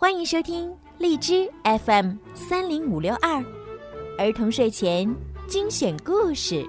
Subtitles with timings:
[0.00, 3.44] 欢迎收听荔枝 FM 三零五六二
[4.16, 5.12] 儿童睡前
[5.48, 6.64] 精选故事。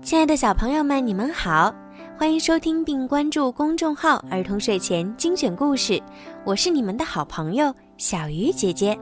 [0.00, 1.70] 亲爱的小朋友们，你们好，
[2.18, 6.02] 欢迎收听并关注公众号“儿童睡前精选故事”，
[6.46, 8.98] 我是你们的好朋友小鱼姐姐。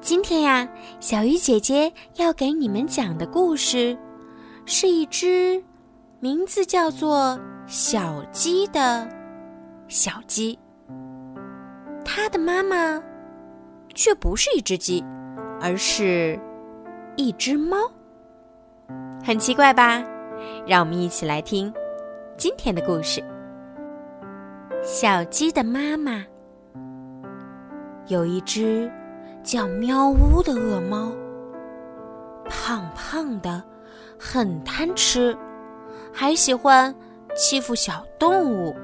[0.00, 3.96] 今天呀，小鱼姐姐要给你们讲的故事，
[4.66, 5.62] 是一只
[6.20, 9.08] 名字叫做小鸡的
[9.86, 10.58] 小鸡。
[12.04, 13.00] 它的妈妈
[13.94, 15.04] 却不是一只鸡，
[15.60, 16.36] 而是
[17.16, 17.76] 一只猫。
[19.22, 20.02] 很奇怪吧？
[20.66, 21.72] 让我们一起来听
[22.36, 23.22] 今天的故事。
[24.82, 26.24] 小鸡的妈妈
[28.08, 28.90] 有一只
[29.44, 31.12] 叫喵呜的恶猫，
[32.48, 33.62] 胖胖的，
[34.18, 35.36] 很贪吃，
[36.20, 36.92] 还喜欢
[37.36, 38.74] 欺负小动物。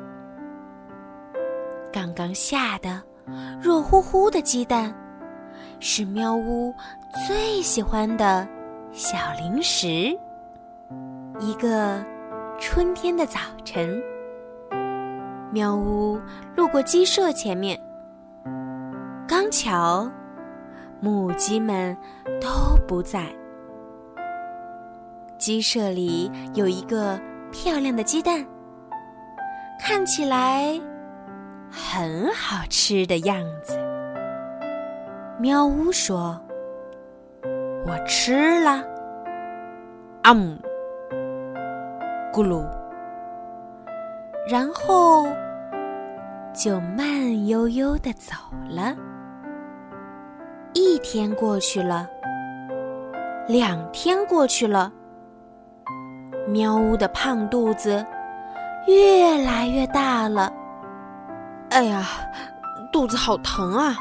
[1.92, 3.02] 刚刚下的
[3.60, 4.94] 热乎乎的鸡蛋，
[5.80, 6.72] 是喵呜
[7.26, 8.46] 最喜欢的
[8.92, 10.16] 小零食。
[11.40, 12.00] 一个
[12.60, 14.00] 春天的早晨，
[15.50, 16.16] 喵呜
[16.54, 17.76] 路过鸡舍前面，
[19.26, 20.08] 刚巧
[21.00, 21.96] 母鸡们
[22.40, 23.26] 都不在。
[25.36, 27.20] 鸡舍里有一个
[27.54, 28.44] 漂亮的鸡蛋，
[29.80, 30.78] 看起来
[31.70, 33.78] 很好吃的样子。
[35.38, 36.38] 喵呜说
[37.86, 38.82] ：“我吃了。”
[40.26, 40.58] 嗯。
[42.32, 42.66] 咕噜，
[44.50, 45.24] 然后
[46.52, 48.34] 就慢悠悠的走
[48.68, 48.96] 了。
[50.72, 52.08] 一天过去了，
[53.46, 54.92] 两天过去了，
[56.46, 58.04] 喵呜的胖肚子
[58.86, 60.52] 越来越大了。
[61.70, 62.06] 哎呀，
[62.92, 63.96] 肚子好疼啊！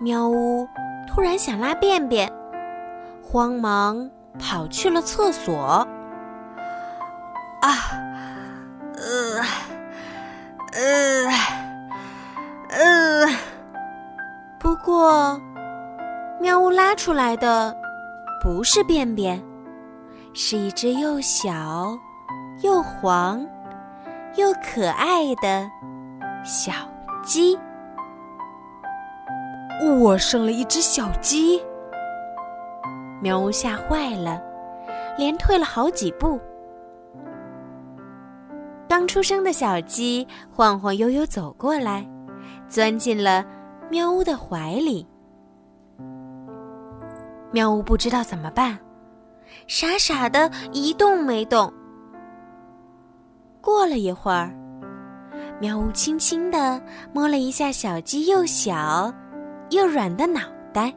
[0.00, 0.66] 喵呜
[1.06, 2.30] 突然想拉便便，
[3.22, 5.86] 慌忙跑去了厕所。
[7.60, 7.70] 啊，
[8.96, 9.40] 呃，
[10.72, 11.30] 呃，
[12.70, 13.28] 呃。
[14.58, 15.40] 不过，
[16.40, 17.74] 喵呜拉出来的
[18.42, 19.40] 不是便便，
[20.38, 21.98] 是一只又小、
[22.60, 23.40] 又黄、
[24.36, 25.66] 又可爱的
[26.44, 26.72] 小
[27.24, 27.58] 鸡。
[29.98, 31.58] 我生了一只小鸡，
[33.22, 34.38] 喵呜吓坏了，
[35.16, 36.38] 连退了好几步。
[38.86, 42.06] 刚出生的小鸡晃晃悠悠走过来，
[42.68, 43.42] 钻进了
[43.90, 45.08] 喵呜的怀里。
[47.52, 48.78] 喵呜不知道怎么办，
[49.66, 51.72] 傻傻的一动没动。
[53.60, 54.54] 过了一会儿，
[55.60, 56.80] 喵呜轻轻地
[57.12, 59.12] 摸了一下小鸡又小
[59.70, 60.40] 又软的脑
[60.72, 60.92] 袋，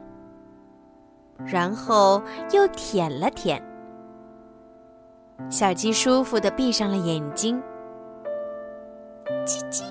[1.44, 2.22] 然后
[2.52, 3.60] 又舔了舔。
[5.48, 7.60] 小鸡舒服的闭上了眼睛。
[9.46, 9.82] 叽叽，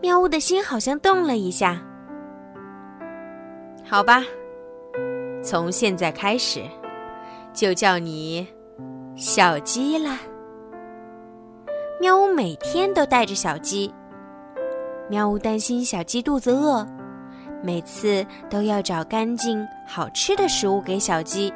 [0.00, 1.80] 喵呜的心好像动了一下。
[3.84, 4.22] 好吧，
[5.42, 6.62] 从现在开始，
[7.52, 8.46] 就叫你
[9.16, 10.18] 小鸡了。
[12.00, 13.92] 喵呜每天都带着小鸡，
[15.08, 16.86] 喵呜担心小鸡肚子饿，
[17.62, 21.52] 每次都要找干净好吃的食物给小鸡。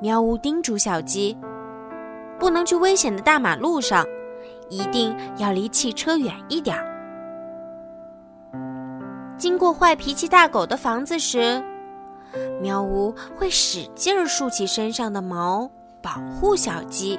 [0.00, 1.36] 喵呜叮嘱小鸡。
[2.36, 4.04] 不能去危险的大马路上，
[4.68, 6.84] 一定要离汽车远一点儿。
[9.38, 11.62] 经过坏脾气大狗的房子时，
[12.60, 15.70] 喵呜会使劲儿竖起身上的毛，
[16.02, 17.18] 保护小鸡。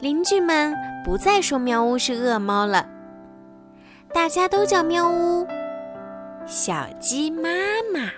[0.00, 2.86] 邻居们不再说喵呜是恶猫了，
[4.12, 5.46] 大家都叫喵呜
[6.46, 7.48] 小鸡妈
[7.92, 8.10] 妈。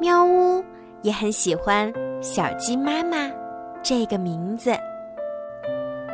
[0.00, 0.64] 喵呜
[1.02, 1.92] 也很喜欢。
[2.22, 3.30] 小鸡妈妈，
[3.82, 4.70] 这个名字。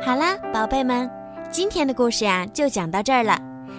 [0.01, 1.09] 好啦，宝贝们，
[1.49, 3.37] 今天的故事呀就讲到这儿了。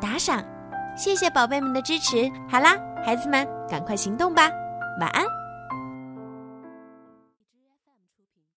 [0.00, 0.44] 打赏，
[0.96, 2.30] 谢谢宝贝们的支持。
[2.48, 4.50] 好啦，孩子们，赶快行动吧，
[5.00, 5.24] 晚安。